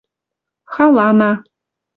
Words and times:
халана 0.73 1.31